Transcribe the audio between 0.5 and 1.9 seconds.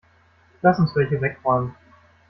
Lass uns welche wegräumen.